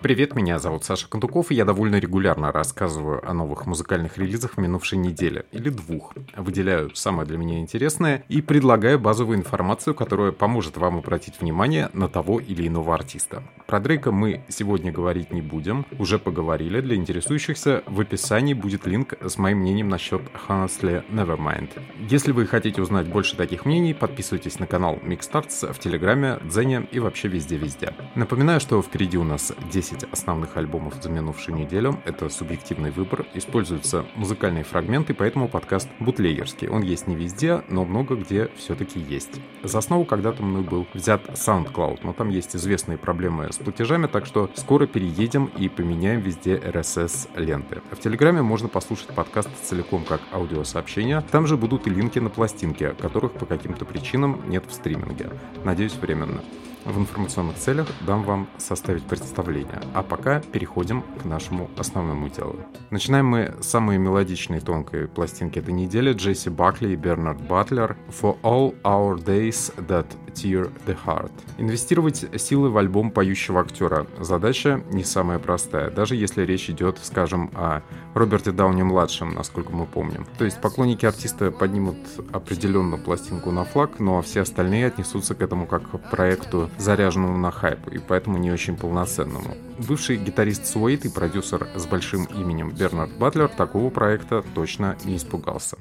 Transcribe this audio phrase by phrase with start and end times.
[0.00, 4.58] Привет, меня зовут Саша Кондуков, и я довольно регулярно рассказываю о новых музыкальных релизах в
[4.58, 6.14] минувшей неделе, или двух.
[6.36, 12.08] Выделяю самое для меня интересное и предлагаю базовую информацию, которая поможет вам обратить внимание на
[12.08, 13.42] того или иного артиста.
[13.66, 16.80] Про Дрейка мы сегодня говорить не будем, уже поговорили.
[16.80, 21.70] Для интересующихся в описании будет линк с моим мнением насчет Honestly Nevermind.
[22.08, 27.00] Если вы хотите узнать больше таких мнений, подписывайтесь на канал Mixstarts в Телеграме, Дзене и
[27.00, 27.92] вообще везде-везде.
[28.14, 31.98] Напоминаю, что впереди у нас 10 10 основных альбомов за минувшую неделю.
[32.04, 33.26] Это субъективный выбор.
[33.34, 36.68] Используются музыкальные фрагменты, поэтому подкаст бутлеерский.
[36.68, 39.40] Он есть не везде, но много где все-таки есть.
[39.62, 44.26] За основу когда-то мной был взят SoundCloud, но там есть известные проблемы с платежами, так
[44.26, 47.80] что скоро переедем и поменяем везде RSS-ленты.
[47.90, 51.22] В Телеграме можно послушать подкаст целиком как аудиосообщение.
[51.30, 55.30] Там же будут и линки на пластинки, которых по каким-то причинам нет в стриминге.
[55.64, 56.42] Надеюсь, временно
[56.88, 59.80] в информационных целях дам вам составить представление.
[59.94, 62.56] А пока переходим к нашему основному делу.
[62.90, 68.38] Начинаем мы с самой мелодичной тонкой пластинки этой недели Джесси Бакли и Бернард Батлер «For
[68.42, 71.32] All Our Days That Tear the Heart».
[71.58, 77.50] Инвестировать силы в альбом поющего актера– задача не самая простая, даже если речь идет, скажем,
[77.54, 77.82] о
[78.14, 80.26] Роберте Дауни-младшем, насколько мы помним.
[80.38, 81.96] То есть поклонники артиста поднимут
[82.32, 87.50] определенно пластинку на флаг, но все остальные отнесутся к этому как к проекту заряженному на
[87.50, 89.56] хайп, и поэтому не очень полноценному.
[89.78, 95.76] Бывший гитарист Суэйт и продюсер с большим именем Бернард Батлер такого проекта точно не испугался.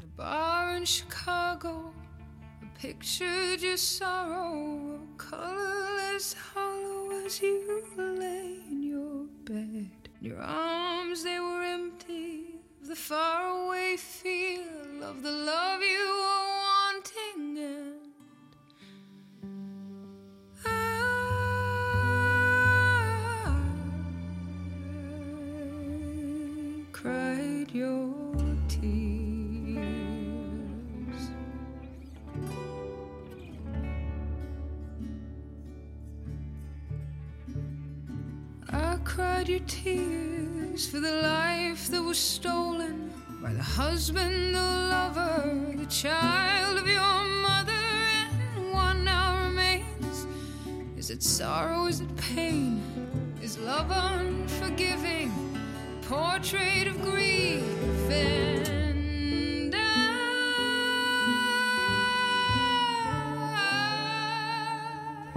[2.79, 10.09] Pictured your sorrow, colorless, hollow as you lay in your bed.
[10.21, 16.45] Your arms, they were empty of the faraway feel of the love you were
[16.93, 17.57] wanting.
[26.77, 28.26] And cried your
[39.07, 45.85] cried your tears for the life that was stolen by the husband, the lover, the
[45.85, 50.27] child of your mother, and one now remains.
[50.97, 51.85] Is it sorrow?
[51.85, 52.83] Is it pain?
[53.41, 55.31] Is love unforgiving?
[56.07, 57.61] portrait of grief
[58.09, 58.76] and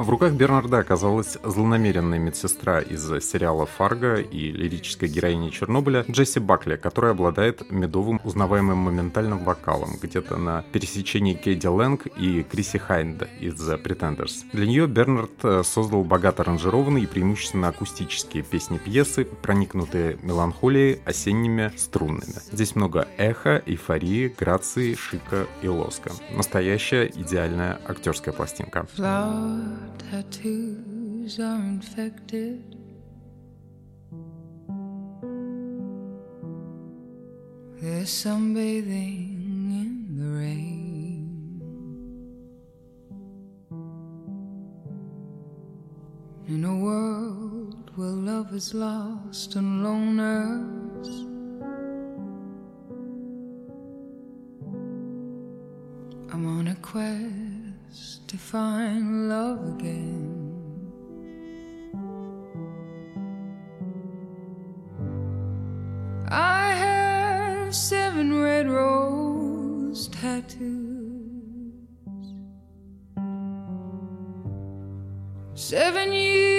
[0.00, 6.76] В руках Бернарда оказалась злонамеренная медсестра из сериала «Фарго» и лирическая героиня Чернобыля Джесси Бакли,
[6.76, 13.60] которая обладает медовым узнаваемым моментальным вокалом, где-то на пересечении Кейди Лэнг и Криси Хайнда из
[13.60, 14.46] The Pretenders.
[14.54, 22.40] Для нее Бернард э, создал богато аранжированные и преимущественно акустические песни-пьесы, проникнутые меланхолией осенними струнными.
[22.50, 26.10] Здесь много эха, эйфории, грации, шика и лоска.
[26.34, 28.86] Настоящая идеальная актерская пластинка.
[28.96, 29.89] Flower.
[29.98, 32.76] Tattoos are infected.
[37.80, 41.60] There's sunbathing in the rain.
[46.48, 51.08] In a world where love is lost and loners.
[56.32, 57.49] I'm on a quest
[57.90, 60.36] to find love again.
[66.28, 70.62] I have seven red rose tattoos,
[75.54, 76.49] seven years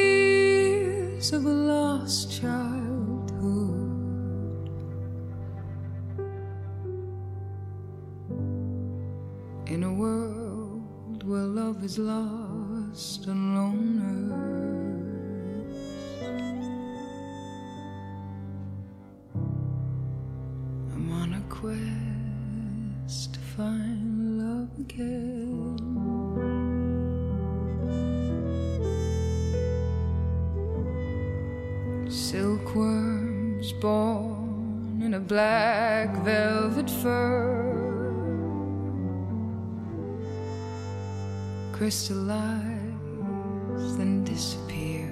[41.92, 45.12] crystallize, then disappear.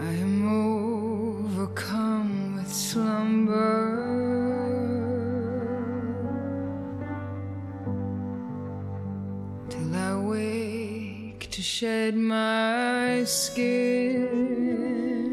[0.00, 3.76] I am overcome with slumber.
[9.68, 15.27] Till I wake to shed my skin.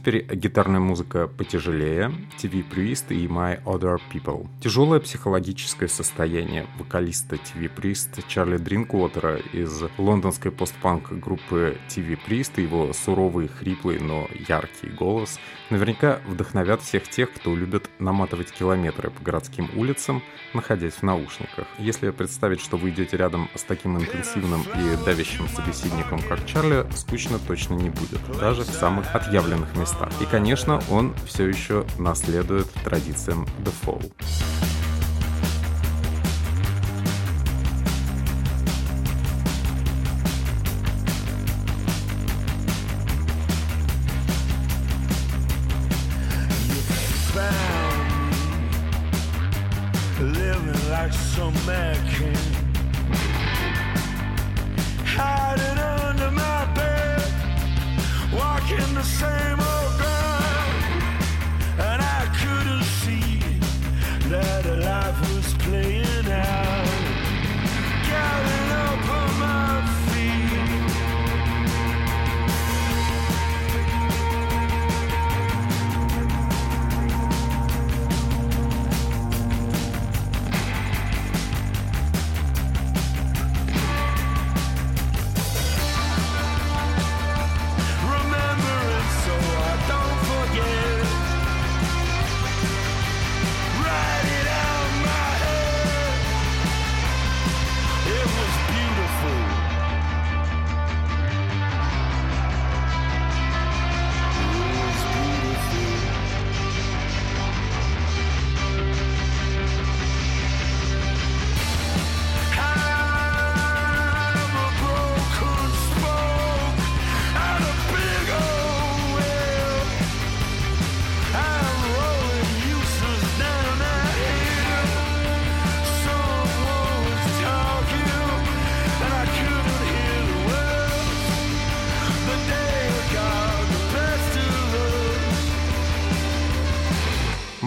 [0.00, 4.48] Теперь гитарная музыка потяжелее, TV Priest и My Other People.
[4.62, 12.62] Тяжелое психологическое состояние вокалиста TV Priest Чарли Дринквотера из лондонской постпанк группы TV Priest и
[12.62, 15.38] его суровый, хриплый, но яркий голос
[15.68, 20.22] наверняка вдохновят всех тех, кто любит наматывать километры по городским улицам,
[20.54, 21.66] находясь в наушниках.
[21.78, 27.38] Если представить, что вы идете рядом с таким интенсивным и давящим собеседником, как Чарли, скучно
[27.38, 30.08] точно не будет, даже в самых отъявленных местах местах.
[30.20, 34.69] И, конечно, он все еще наследует традициям The Fall.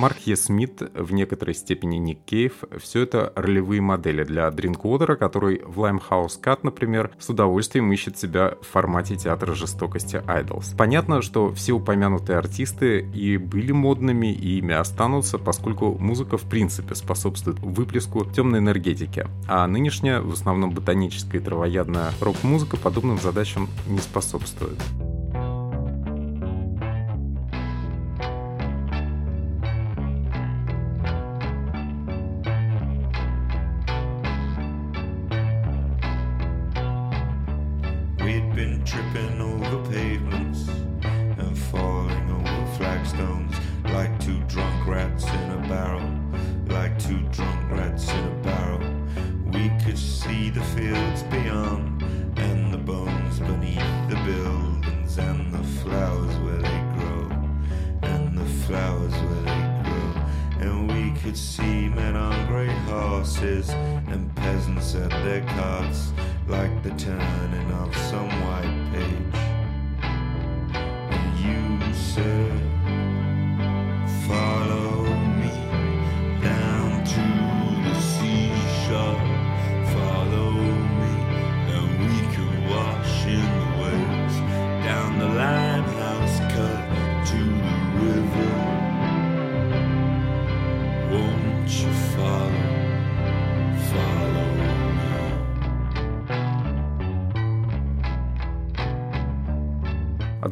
[0.04, 5.80] Марк Смит, в некоторой степени Ник Кейв, все это ролевые модели для Дринквотера, который в
[5.80, 10.76] Limehouse Cut, например, с удовольствием ищет себя в формате театра жестокости Idols.
[10.78, 16.96] Понятно, что все упомянутые артисты и были модными, и ими останутся, поскольку музыка в принципе
[16.96, 24.00] способствует выплеску темной энергетики, а нынешняя, в основном ботаническая и травоядная рок-музыка подобным задачам не
[24.00, 24.82] способствует.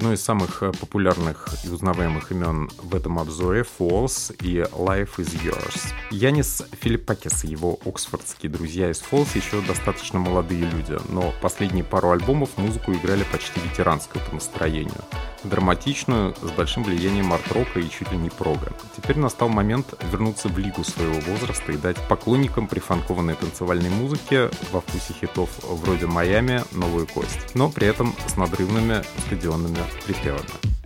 [0.01, 5.39] Одно из самых э, популярных и узнаваемых имен в этом обзоре— Falls и Life is
[5.43, 5.93] Yours.
[6.09, 12.09] Янис Филиппакис и его оксфордские друзья из Falls еще достаточно молодые люди, но последние пару
[12.09, 15.03] альбомов музыку играли почти ветеранскую по настроению
[15.43, 18.73] драматичную, с большим влиянием арт-рока и чуть ли не прога.
[18.95, 24.81] Теперь настал момент вернуться в лигу своего возраста и дать поклонникам прифанкованной танцевальной музыки во
[24.81, 30.80] вкусе хитов вроде «Майами» новую кость, но при этом с надрывными стадионными pripremljena.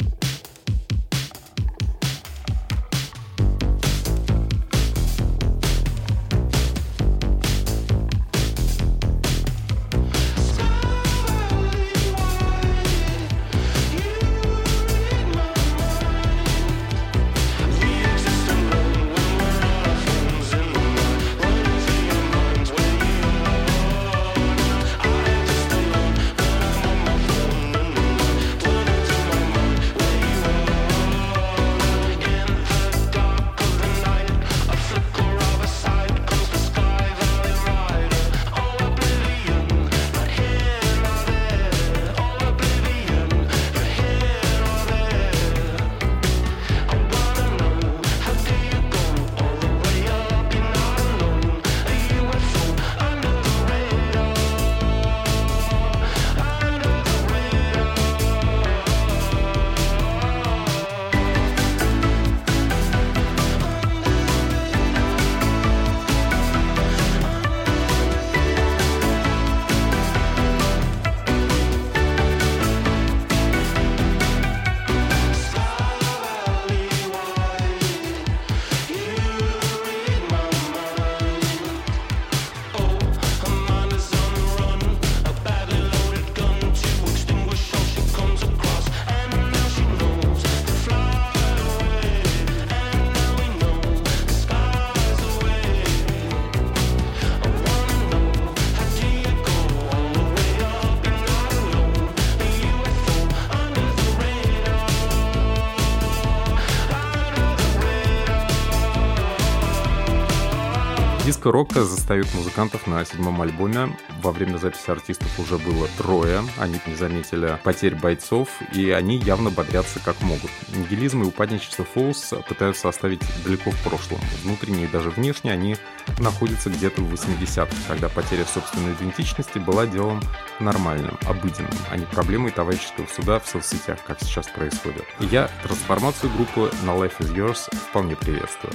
[111.46, 111.56] Припевами.
[111.56, 113.96] Диско-рока застают музыкантов на седьмом альбоме.
[114.22, 116.42] Во время записи артистов уже было трое.
[116.58, 120.50] Они не заметили потерь бойцов, и они явно бодрятся как могут.
[120.76, 124.20] Нигилизм и упадничество Фолс пытаются оставить далеко в прошлом.
[124.44, 125.78] Внутренне и даже внешне они
[126.20, 130.22] находятся где-то в 80-х, когда потеря собственной идентичности была делом
[130.60, 135.06] нормальным, обыденным, а не проблемой товарищеского суда в соцсетях, как сейчас происходит.
[135.20, 138.74] Я трансформацию группы на Life is Yours вполне приветствую.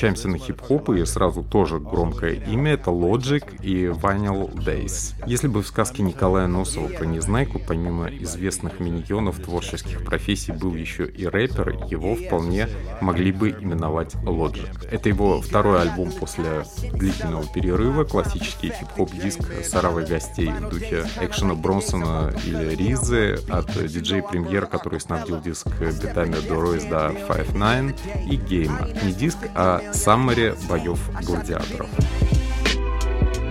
[0.00, 5.14] Переключаемся на хип-хоп, и сразу тоже громкое имя— это Logic и Vinyl Days.
[5.26, 11.04] Если бы в сказке Николая Носова про Незнайку, помимо известных миньонов творческих профессий, был еще
[11.04, 12.68] и рэпер, его вполне
[13.02, 14.88] могли бы именовать Logic.
[14.90, 16.64] Это его второй альбом после
[16.94, 24.22] длительного перерыва, классический хип-хоп-диск с оравой гостей в духе экшена Бронсона или Ризы от диджей
[24.22, 27.94] Премьер, который снабдил диск битами до Ройзда Five Nine
[28.30, 28.88] и Гейма.
[29.04, 31.88] Не диск, а саммаре боев гладиаторов.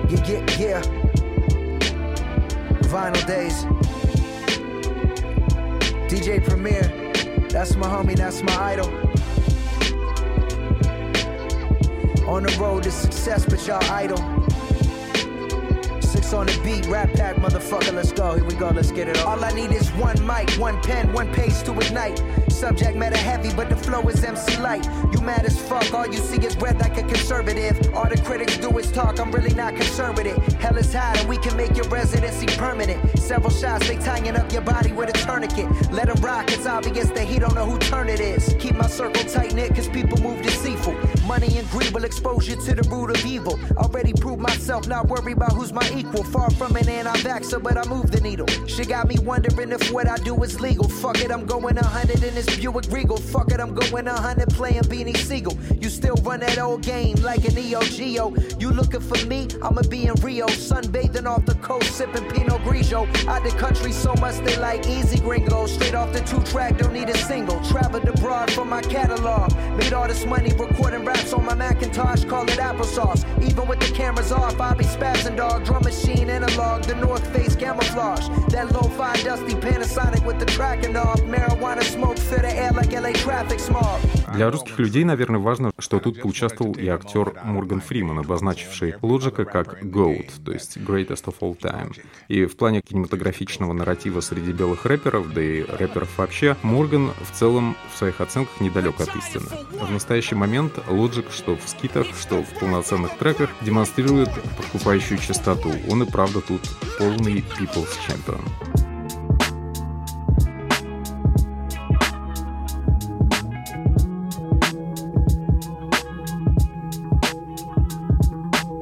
[0.09, 0.81] Yeah, yeah, yeah.
[2.89, 3.65] Vinyl days.
[6.09, 6.81] DJ Premier,
[7.49, 8.89] that's my homie, that's my idol.
[12.27, 14.17] On the road to success, but y'all idle.
[16.31, 18.35] On the beat, rap pack, motherfucker, let's go.
[18.35, 19.39] Here we go, let's get it on.
[19.39, 22.21] All I need is one mic, one pen, one page to ignite.
[22.51, 24.87] Subject matter heavy, but the flow is MC light.
[25.11, 27.95] You mad as fuck, all you see is red like a conservative.
[27.95, 30.37] All the critics do is talk, I'm really not concerned with it.
[30.53, 33.17] Hell is hot, and we can make your residency permanent.
[33.17, 35.91] Several shots, they tying up your body with a tourniquet.
[35.91, 38.55] Let them rock, it's obvious that he don't know who turn it is.
[38.59, 40.95] Keep my circle tight knit, cause people move deceitful.
[41.25, 43.59] Money and greed will expose you to the root of evil.
[43.77, 46.18] Already proved myself, not worry about who's my equal.
[46.23, 48.45] Far from an anti-vaxxer, but I move the needle.
[48.67, 50.87] She got me wondering if what I do is legal.
[50.87, 53.17] Fuck it, I'm going a hundred in this Buick Regal.
[53.17, 55.57] Fuck it, I'm going a hundred playing Beanie Siegel.
[55.79, 58.33] You still run that old game like an EO Geo.
[58.59, 59.47] You looking for me?
[59.61, 63.07] I'ma be in Rio, sunbathing off the coast, sipping Pinot Grigio.
[63.27, 65.65] Out the country so much they like easy gringo.
[65.67, 67.59] Straight off the two track, don't need a single.
[67.65, 69.53] Traveled abroad for my catalog.
[69.77, 73.23] Made all this money recording raps on my Macintosh, call it applesauce.
[73.43, 75.65] Even with the cameras off, I be spazzing dog.
[75.65, 78.27] Drum machine analog, the North Face camouflage.
[78.49, 81.19] That low-fi dusty Panasonic with the tracking off.
[81.21, 83.99] Marijuana smoke fill the air like LA traffic smog.
[84.33, 89.83] Для русских людей, наверное, важно, что тут поучаствовал и актер Морган Фриман, обозначивший Лоджика как
[89.83, 91.95] GOAT, то есть Greatest of All Time.
[92.27, 97.75] И в плане кинематографичного нарратива среди белых рэперов, да и рэперов вообще, Морган в целом
[97.91, 99.45] в своих оценках недалек от истины.
[99.71, 105.71] В настоящий момент Logic, что в скитах, что в полноценных треках, демонстрирует подкупающую частоту.
[105.89, 106.62] Он и правда тут
[106.98, 108.40] полный people's champion.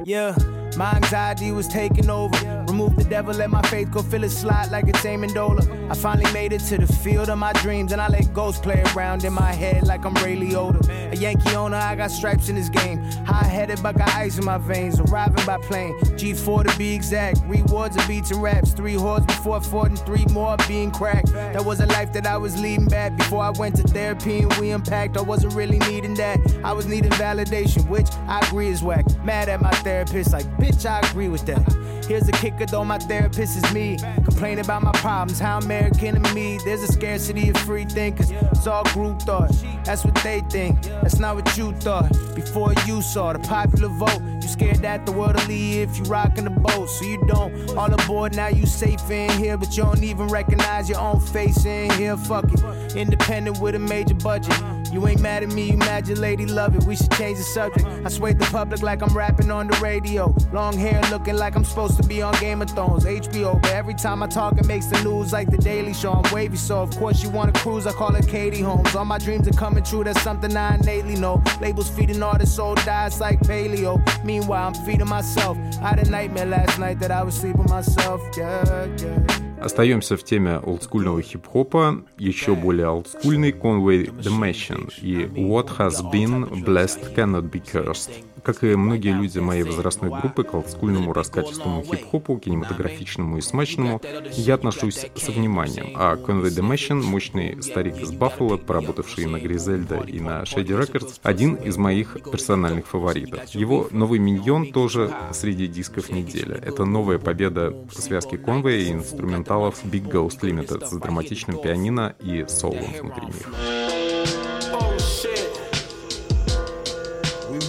[0.05, 0.56] Yeah.
[0.78, 2.38] My anxiety was taking over.
[2.68, 5.90] Remove the devil, let my faith go feel it slide like it's Amendola.
[5.90, 8.84] I finally made it to the field of my dreams, and I let ghosts play
[8.94, 11.12] around in my head like I'm Ray Liotta.
[11.12, 13.02] A Yankee owner, I got stripes in this game.
[13.26, 15.00] High headed, but got ice in my veins.
[15.00, 17.40] Arriving by plane, G4 to be exact.
[17.46, 18.72] Rewards of beats and raps.
[18.72, 21.32] Three hordes before fought, and three more being cracked.
[21.32, 24.52] That was a life that I was leading back before I went to therapy and
[24.58, 25.16] we unpacked.
[25.16, 26.38] I wasn't really needing that.
[26.62, 29.06] I was needing validation, which I agree is whack.
[29.24, 31.87] Mad at my therapist, like, bitch, I agree with that.
[32.08, 33.98] Here's the kicker though, my therapist is me.
[34.24, 36.58] Complain about my problems, how American in me.
[36.64, 39.52] There's a scarcity of free thinkers, it's all group thought.
[39.84, 40.82] That's what they think.
[41.02, 42.10] That's not what you thought.
[42.34, 46.04] Before you saw the popular vote, you scared that the world will leave if you
[46.04, 46.88] rockin' the boat.
[46.88, 47.76] So you don't.
[47.76, 51.66] All aboard, now you safe in here, but you don't even recognize your own face
[51.66, 52.16] in here.
[52.16, 52.96] Fuck it.
[52.96, 54.56] Independent with a major budget.
[54.92, 56.84] You ain't mad at me, you mad your lady love it.
[56.84, 57.86] We should change the subject.
[58.04, 60.34] I sway the public like I'm rapping on the radio.
[60.52, 63.61] Long hair looking like I'm supposed be on Game of Thrones, HBO.
[63.61, 66.13] But every time I talk, it makes the news like the Daily Show.
[66.13, 67.87] I'm wavy, so of course you wanna cruise.
[67.87, 68.95] I call it Katie Holmes.
[68.95, 71.41] All my dreams are coming true, that's something I innately know.
[71.61, 74.01] Labels feeding artists, soul dies like paleo.
[74.23, 75.57] Meanwhile, I'm feeding myself.
[75.81, 78.21] I had a nightmare last night that I was sleeping myself.
[78.37, 79.43] Yeah, yeah.
[79.63, 86.65] Остаемся в теме олдскульного хип-хопа, еще более олдскульный Conway The Machine и What Has Been
[86.65, 88.11] Blessed Cannot Be Cursed.
[88.42, 94.00] Как и многие люди моей возрастной группы, к олдскульному раскачественному хип-хопу, кинематографичному и смачному,
[94.32, 95.92] я отношусь со вниманием.
[95.94, 101.54] А Conway Machine, мощный старик из Баффало, поработавший на Гризельда и на Shady Records, один
[101.54, 103.48] из моих персональных фаворитов.
[103.50, 106.54] Его новый миньон тоже среди дисков недели.
[106.54, 112.92] Это новая победа связки Conway и инструменталов Big Ghost Limited с драматичным пианино и солом
[113.00, 114.07] внутри них.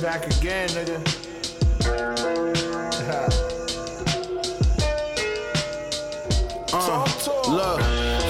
[0.10, 0.98] Back again, nigga.
[6.74, 7.06] uh,
[7.48, 7.80] look,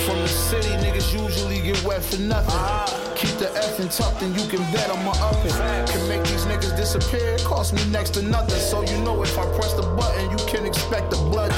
[0.04, 2.54] from the city, niggas usually get wet for nothing.
[2.54, 3.16] Uh-huh.
[3.16, 5.54] Keep the effing tucked and you can bet on my upping.
[5.88, 8.60] Can make these niggas disappear, it cost me next to nothing.
[8.60, 11.54] So you know if I press the button, you can expect a blood.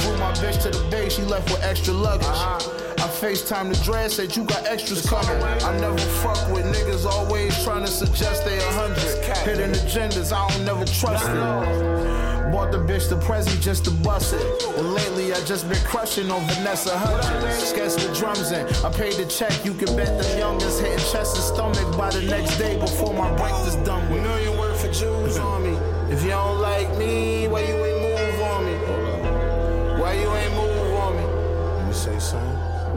[0.00, 2.26] Flew my bitch to the bay, she left with extra luggage.
[2.26, 2.81] Uh-huh.
[3.02, 5.42] I FaceTime the dread, said you got extras coming.
[5.42, 8.98] I never fuck with niggas, always trying to suggest they a hundred.
[9.38, 12.52] Hidden agendas, I don't never trust it.
[12.52, 14.62] Bought the bitch the present just to bust it.
[14.78, 17.64] And lately I just been crushing on Vanessa Hudgens.
[17.64, 18.66] Sketch the drums in.
[18.84, 22.22] I paid the check, you can bet the youngest hitting chest and stomach by the
[22.22, 24.22] next day before my break is done with.
[24.22, 25.76] Million word for Jews on me.
[26.12, 27.31] If you don't like me,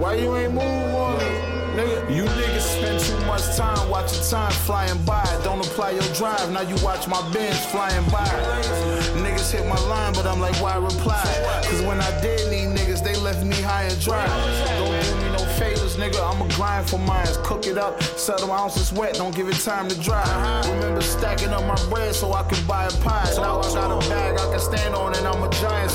[0.06, 1.18] Why you ain't move on?
[1.74, 5.26] Nigga, you niggas spend too much time watching time flying by.
[5.44, 8.30] Don't apply your drive, now you watch my Benz flying by.
[9.26, 11.24] Niggas hit my line, but I'm like, why reply?
[11.66, 14.28] Cause when I did need niggas, they left me high and dry.
[14.78, 16.22] Don't do me no favors, nigga.
[16.22, 17.26] I'ma grind for mine.
[17.44, 20.24] Cook it up, sell them ounces wet, don't give it time to dry.
[20.70, 23.34] Remember stacking up my bread so I could buy a pie.
[23.38, 25.90] Now I got a bag I can stand on and I'm a giant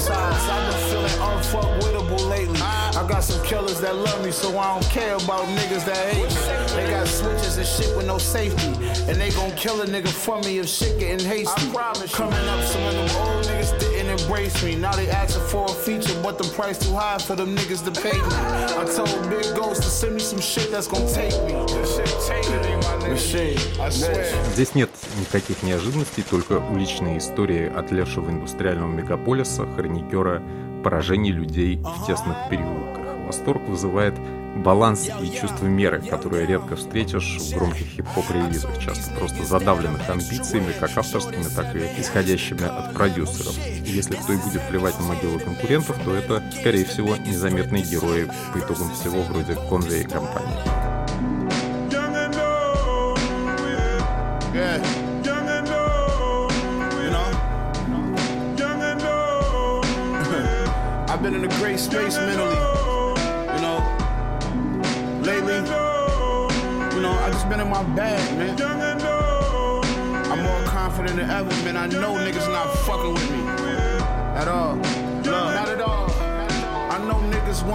[3.51, 6.43] killers that love me, so I don't care about niggas that hate me.
[6.77, 8.71] They got switches and shit with no safety.
[9.11, 11.67] And they gon' kill a nigga for me if shit getting hasty.
[11.69, 14.77] I promise Coming up, some of them old niggas didn't embrace me.
[14.77, 17.93] Now they asking for a feature, but the price too high for them niggas to
[18.07, 18.35] pay me.
[18.81, 21.55] I told Big Ghost to send me some shit that's gonna take me.
[24.55, 30.41] Здесь нет никаких неожиданностей, только уличные истории отлевшего индустриального мегаполиса, хроникера
[30.85, 33.00] поражений людей в тесных переулках.
[33.31, 34.15] Восторг вызывает
[34.57, 40.99] баланс и чувство меры, которые редко встретишь в громких хип-хоп-релизах, часто просто задавленных амбициями, как
[40.99, 43.57] авторскими, так и исходящими от продюсеров.
[43.87, 48.29] И если кто и будет плевать на могилы конкурентов, то это, скорее всего, незаметные герои
[48.53, 50.59] по итогам всего вроде Конвей и компании.
[54.53, 54.83] Yeah.
[61.09, 62.80] I've been in a great space mentally.
[67.01, 68.61] Know, I just been in my bag, man.
[70.31, 71.77] I'm more confident than ever, man.
[71.77, 73.41] I know niggas not fucking with me
[74.37, 75.10] at all.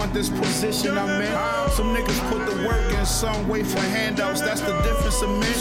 [0.06, 1.70] Want this position I'm in.
[1.70, 4.40] Some niggas put the work in some way for handouts.
[4.40, 5.52] That's the difference of me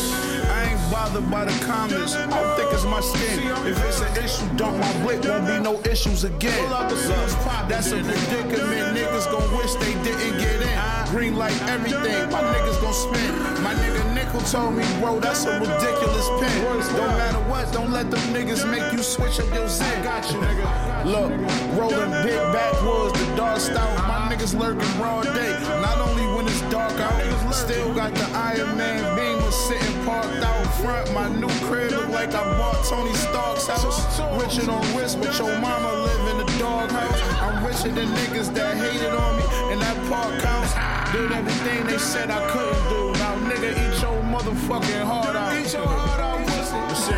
[0.49, 2.15] I ain't bothered by the comments.
[2.15, 3.39] I don't think it's my skin.
[3.65, 6.69] If it's an issue, dump my blick, won't be no issues again.
[6.69, 8.97] That's a predicament.
[8.97, 10.75] Niggas gon' wish they didn't get in.
[11.11, 12.29] Green light everything.
[12.29, 13.33] My niggas gon' spin.
[13.63, 14.03] My nigga
[14.35, 16.63] Nickel told me, bro, that's a ridiculous pin.
[16.95, 20.03] Don't matter what, don't let them niggas make you switch up your zip.
[20.03, 21.05] Got you, nigga.
[21.05, 21.31] Look,
[21.79, 23.95] rolling big backwoods, the dark style.
[24.07, 25.57] My niggas lurking broad day.
[25.81, 30.65] Not only when it's dark out, still got the Iron Man beam sitting parked out
[30.83, 31.13] front.
[31.13, 34.19] My new crib look like I bought Tony Stark's house.
[34.19, 37.21] Richer on risk, but your mama live in the doghouse.
[37.39, 40.73] I'm richer than niggas that hated on me, and that park counts.
[41.13, 43.13] Did everything they said I couldn't do.
[43.19, 45.53] Now nigga, eat your motherfucking heart out.
[45.55, 46.39] Eat your heart out,
[46.87, 47.15] pussy.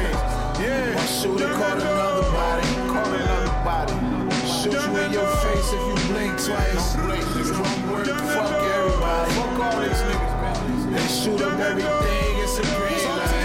[0.62, 0.93] Yeah.
[0.93, 3.95] My shooter caught another body, caught another body.
[4.45, 6.93] Shoot you in your face if you blink twice.
[6.93, 7.58] Don't blink, nigga.
[8.34, 9.32] Fuck everybody.
[9.34, 10.58] Fuck all these niggas, man.
[10.93, 13.38] They shoot up everything, it's a green light.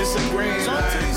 [0.00, 1.07] It's a green light.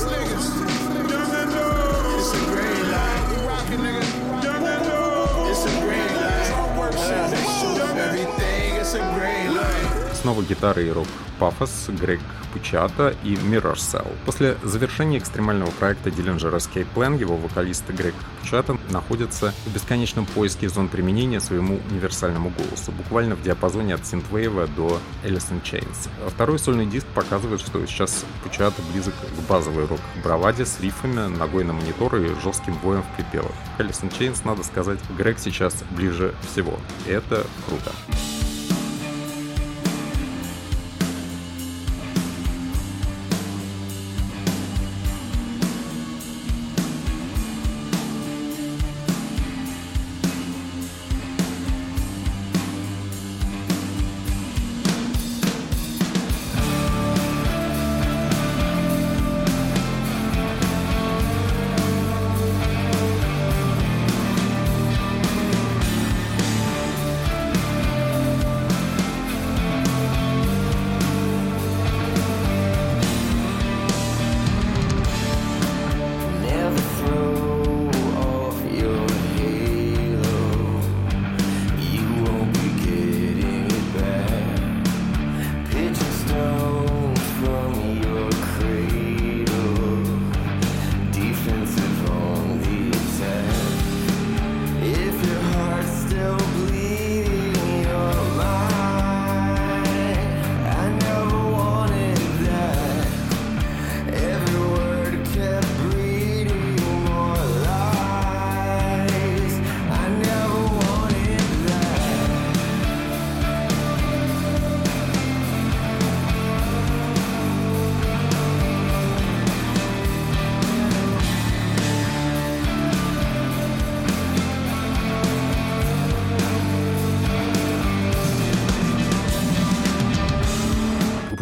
[10.21, 10.31] Light.
[10.31, 11.07] Снова гитара и рок
[11.39, 12.19] пафос, Грег
[12.53, 14.07] Пучата и Mirror Cell.
[14.25, 20.69] После завершения экстремального проекта Dillinger Escape Plan его вокалист Грег Пучата находится в бесконечном поиске
[20.69, 26.09] зон применения своему универсальному голосу, буквально в диапазоне от синтвейва до Alice in Chains.
[26.29, 31.73] Второй сольный диск показывает, что сейчас Пучата близок к базовой рок-браваде с рифами, ногой на
[31.73, 33.55] монитор и жестким боем в припевах.
[33.79, 36.77] Alice in Chains, надо сказать, Грег сейчас ближе всего.
[37.07, 37.91] Это круто.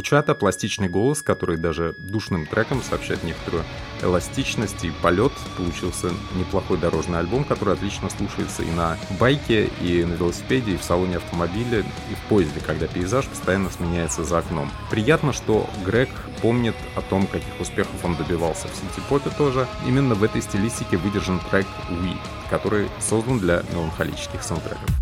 [0.09, 3.63] Чата пластичный голос, который даже душным треком сообщает некоторую
[4.01, 5.31] эластичность и полет.
[5.55, 10.83] Получился неплохой дорожный альбом, который отлично слушается и на байке, и на велосипеде, и в
[10.83, 14.71] салоне автомобиля, и в поезде, когда пейзаж постоянно сменяется за окном.
[14.89, 16.09] Приятно, что Грег
[16.41, 19.67] помнит о том, каких успехов он добивался в синтепопе тоже.
[19.85, 22.17] Именно в этой стилистике выдержан трек «We»,
[22.49, 24.98] который создан для меланхолических саундтреков.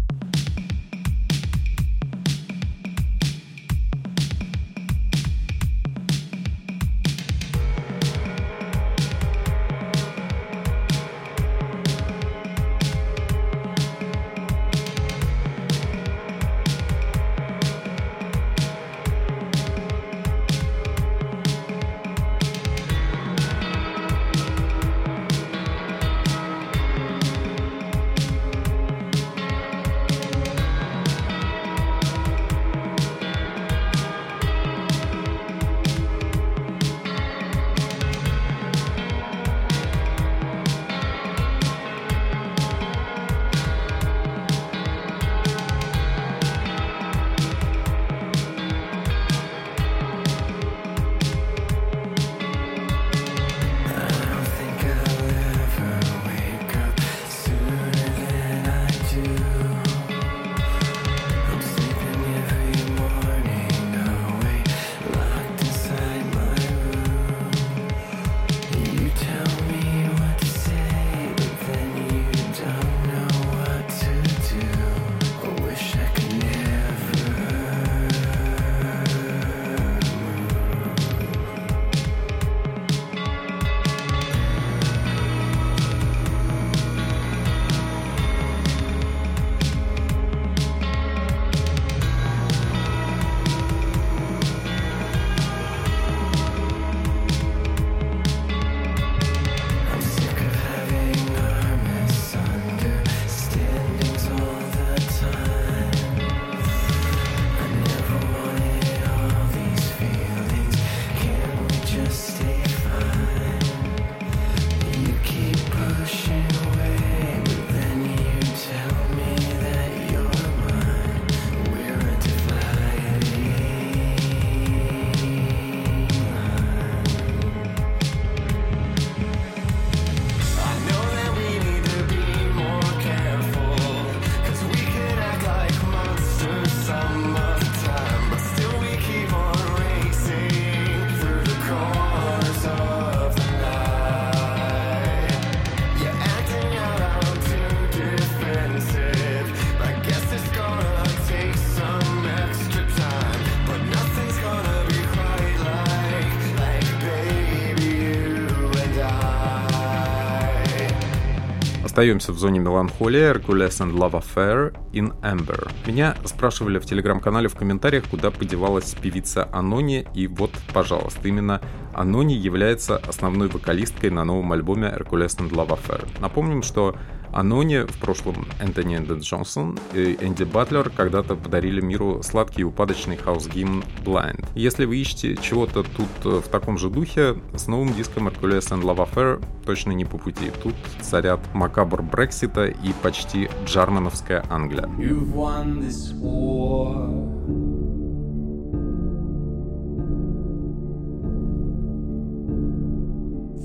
[161.98, 165.68] Остаемся в зоне меланхолии Hercules and Love Affair in Amber.
[165.88, 171.60] Меня спрашивали в телеграм-канале в комментариях, куда подевалась певица Анони, и вот, пожалуйста, именно
[171.96, 176.08] Анони является основной вокалисткой на новом альбоме Hercules and Love Affair.
[176.22, 176.96] Напомним, что
[177.38, 183.16] Анони, в прошлом Энтони Энден Джонсон и Энди Батлер когда-то подарили миру сладкий и упадочный
[183.16, 184.44] хаус-гимн Blind.
[184.56, 188.82] Если вы ищете чего-то тут э, в таком же духе, с новым диском Hercules and
[188.82, 190.52] Love Affair точно не по пути.
[190.64, 194.88] Тут царят макабр Брексита и почти джармановская Англия.
[194.98, 197.08] You've won this war.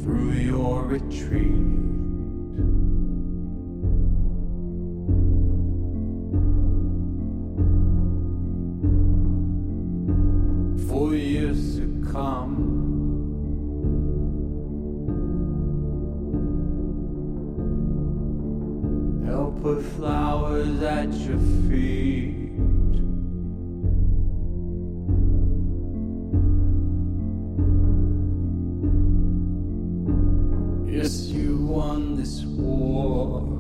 [0.04, 1.91] Through your retreat
[10.88, 12.80] for years to come.
[19.24, 22.32] They'll put flowers at your feet.
[30.92, 33.51] Yes, you won this war.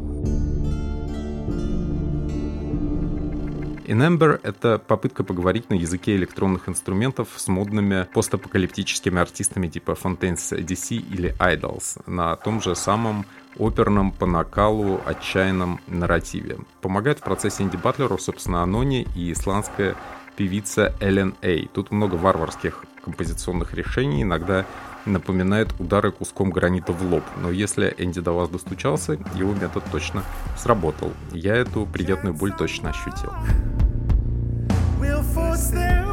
[3.92, 10.96] Inember— это попытка поговорить на языке электронных инструментов с модными постапокалиптическими артистами типа Fontaines DC
[10.96, 13.26] или Idols на том же самом
[13.58, 16.58] оперном по накалу отчаянном нарративе.
[16.80, 19.94] Помогает в процессе Инди Батлеру, собственно, Анони и исландская
[20.36, 21.68] певица Эллен Эй.
[21.72, 24.64] Тут много варварских композиционных решений, иногда
[25.06, 27.24] напоминает удары куском гранита в лоб.
[27.40, 30.22] Но если Энди до вас достучался, его метод точно
[30.56, 31.12] сработал.
[31.32, 33.32] Я эту приятную боль точно ощутил.
[35.02, 36.11] will force their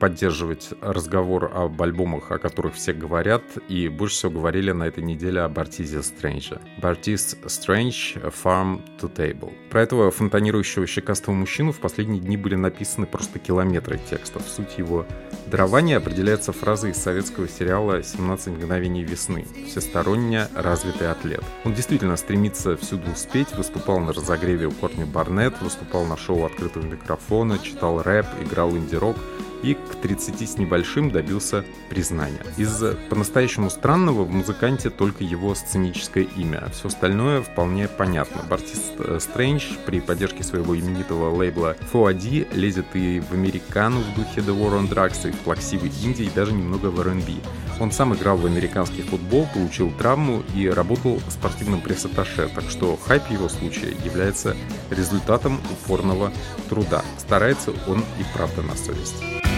[0.00, 5.42] поддерживать разговор об альбомах, о которых все говорят, и больше всего говорили на этой неделе
[5.42, 6.58] об артизе Стрэнджа.
[6.82, 9.52] Артист Стрэндж Farm to Table.
[9.68, 14.42] Про этого фонтанирующего щекастого мужчину в последние дни были написаны просто километры текстов.
[14.48, 15.06] Суть его
[15.46, 19.46] дарования определяется фразой из советского сериала «17 мгновений весны».
[19.66, 21.44] Всесторонне развитый атлет.
[21.64, 26.84] Он действительно стремится всюду успеть, выступал на разогреве у Кортни Барнетт, выступал на шоу открытого
[26.84, 29.16] микрофона, читал рэп, играл инди-рок
[29.62, 32.40] и к 30 с небольшим добился признания.
[32.56, 38.42] Из по-настоящему странного в музыканте только его сценическое имя, а все остальное вполне понятно.
[38.48, 44.40] Бартист э, Стрэндж при поддержке своего именитого лейбла 4AD лезет и в американу в духе
[44.40, 47.34] The War on Drugs, и в плаксивый инди, и даже немного в R&B.
[47.80, 53.30] Он сам играл в американский футбол, получил травму и работал спортивным пресс-атташе, так что хайп
[53.30, 54.56] его случая является
[54.90, 56.32] результатом упорного
[56.68, 57.02] труда.
[57.18, 59.49] Старается он и правда на совесть.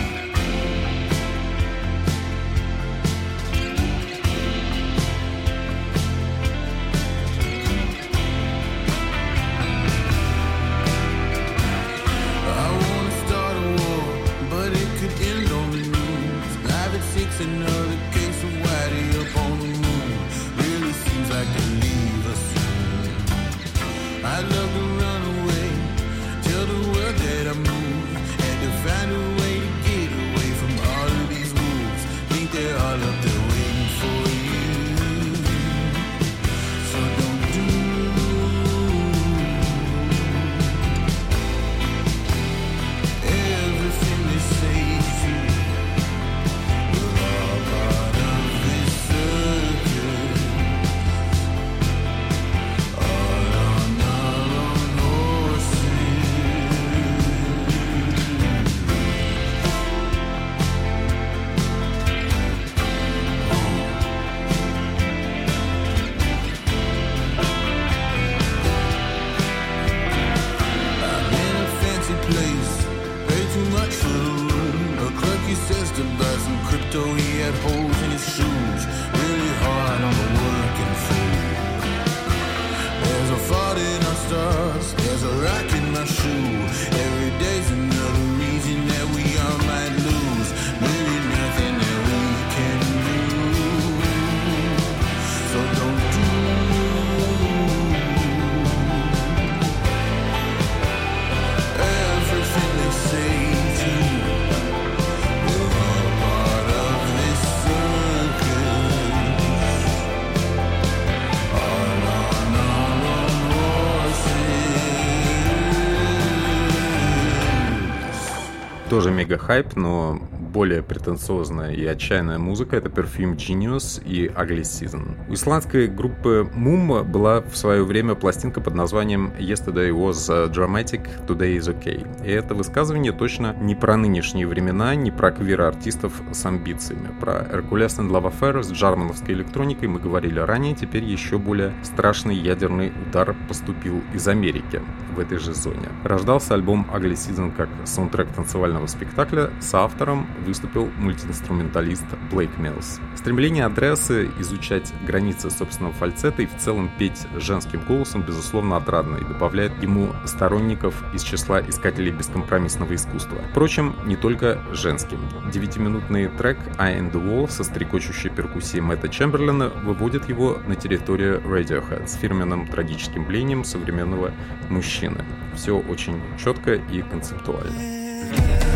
[119.02, 120.20] Тоже мега хайп, но
[120.52, 125.16] более претенциозная и отчаянная музыка— это Perfume Genius и Ugly Season.
[125.28, 131.56] У исландской группы Mum была в свое время пластинка под названием Yesterday was dramatic, today
[131.56, 132.06] is okay.
[132.24, 137.08] И это высказывание точно не про нынешние времена, не про квир-артистов с амбициями.
[137.18, 142.36] Про Hercules and Love Affair с джармановской электроникой мы говорили ранее, теперь еще более страшный
[142.36, 144.82] ядерный удар поступил из Америки
[145.16, 145.88] в этой же зоне.
[146.04, 153.00] Рождался альбом Ugly Season как саундтрек танцевального спектакля с автором выступил мультиинструменталист Блейк Милс.
[153.16, 159.24] Стремление Адресы изучать границы собственного фальцета и в целом петь женским голосом, безусловно, отрадно и
[159.24, 163.38] добавляет ему сторонников из числа искателей бескомпромиссного искусства.
[163.50, 165.20] Впрочем, не только женским.
[165.52, 171.40] Девятиминутный трек «I and the Wall» со стрекочущей перкуссией Мэтта Чемберлина выводит его на территорию
[171.40, 174.32] Radiohead с фирменным трагическим блением современного
[174.68, 175.24] мужчины.
[175.54, 178.71] Все очень четко и концептуально.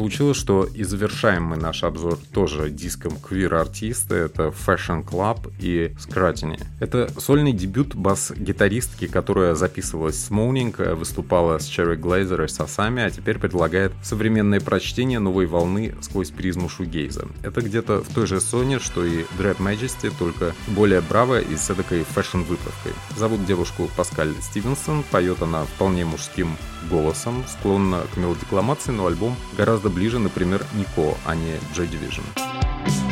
[0.00, 4.14] Получилось, что и завершаем мы наш обзор тоже диском квир-артиста.
[4.14, 6.58] Это Fashion Club и Scrutiny.
[6.80, 13.10] Это сольный дебют бас-гитаристки, которая записывалась с Moaning, выступала с Cherry Glazer и Сасами, а
[13.10, 17.28] теперь предлагает современное прочтение новой волны сквозь призму шугейза.
[17.42, 21.68] Это где-то в той же соне, что и Dread Majesty, только более браво и с
[21.68, 22.92] эдакой фэшн-выправкой.
[23.18, 26.56] Зовут девушку Паскаль Стивенсон, поет она вполне мужским
[26.88, 33.09] голосом, склонна к мелодикламации, но альбом гораздо ближе, например, Нико, а не Joy Division.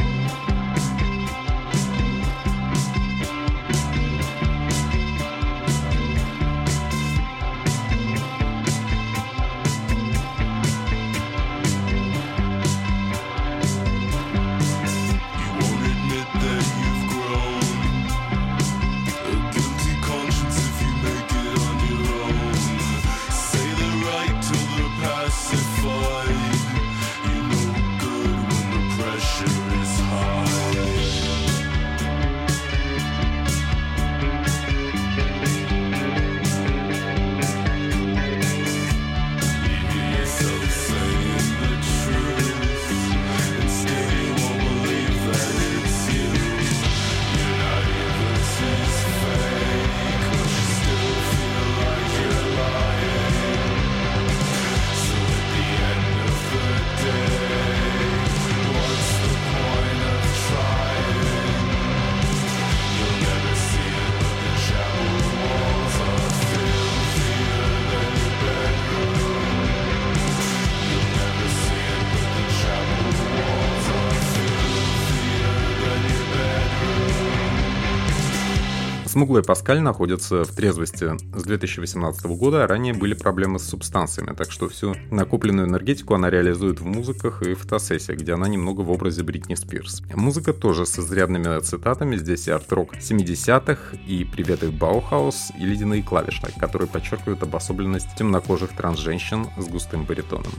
[79.19, 84.69] Смуглая Паскаль находится в трезвости с 2018 года, ранее были проблемы с субстанциями, так что
[84.69, 89.57] всю накопленную энергетику она реализует в музыках и фотосессиях, где она немного в образе Бритни
[89.57, 90.03] Спирс.
[90.15, 96.47] Музыка тоже с изрядными цитатами, здесь и арт-рок 70-х, и приветы Bauhaus, и ледяные клавиши,
[96.57, 100.53] которые подчеркивают обособленность темнокожих транс-женщин с густым баритоном.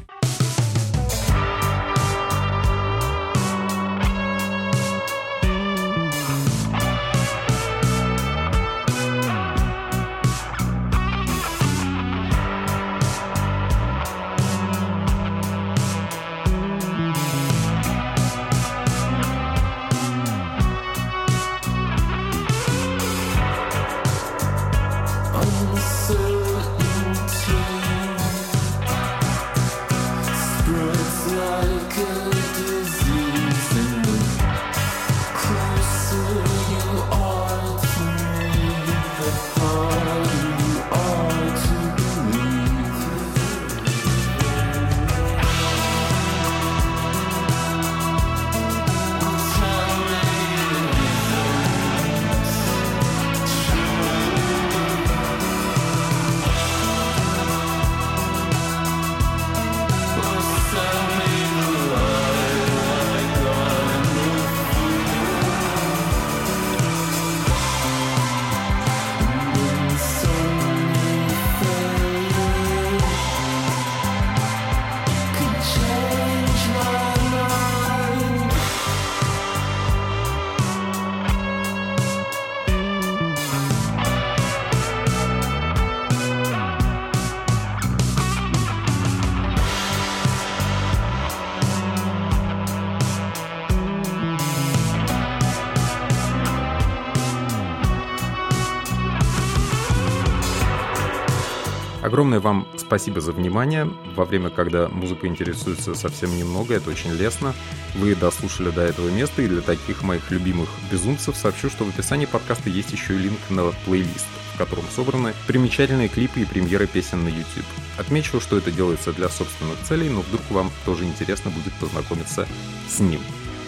[102.19, 103.89] Огромное вам спасибо за внимание.
[104.13, 107.55] Во время, когда музыка интересуется совсем немного, это очень лестно.
[107.95, 112.25] Вы дослушали до этого места, и для таких моих любимых безумцев сообщу, что в описании
[112.25, 117.23] подкаста есть еще и линк на плейлист, в котором собраны примечательные клипы и премьеры песен
[117.23, 117.65] на YouTube.
[117.97, 122.49] Отмечу, что это делается для собственных целей, но вдруг вам тоже интересно будет познакомиться
[122.89, 123.21] с ним.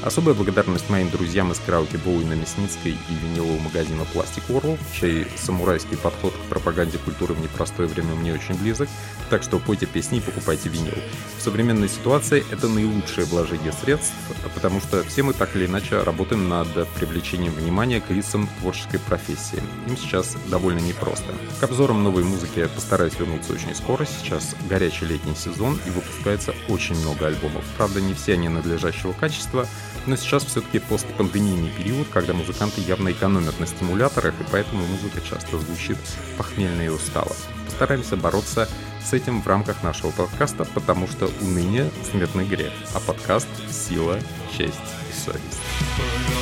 [0.03, 5.27] Особая благодарность моим друзьям из караоке Боуи на Мясницкой и винилового магазина Plastic World, чей
[5.37, 8.89] самурайский подход к пропаганде культуры в непростое время мне очень близок,
[9.29, 10.95] так что пойте песни и покупайте винил.
[11.37, 14.13] В современной ситуации это наилучшее вложение средств,
[14.55, 19.61] потому что все мы так или иначе работаем над привлечением внимания к лицам творческой профессии.
[19.87, 21.31] Им сейчас довольно непросто.
[21.59, 24.05] К обзорам новой музыки постараюсь вернуться очень скоро.
[24.05, 27.63] Сейчас горячий летний сезон и выпускается очень много альбомов.
[27.77, 29.67] Правда, не все они надлежащего качества,
[30.05, 35.59] но сейчас все-таки постпандемийный период, когда музыканты явно экономят на стимуляторах, и поэтому музыка часто
[35.59, 35.97] звучит
[36.37, 37.35] похмельно и устало.
[37.65, 38.67] Постараемся бороться
[39.03, 44.19] с этим в рамках нашего подкаста, потому что уныние— смертный грех, а подкаст— сила,
[44.57, 44.75] честь
[45.09, 46.40] и совесть.